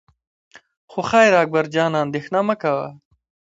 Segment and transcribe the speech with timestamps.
[0.91, 2.87] خو خیر اکبر جانه اندېښنه مه کوه.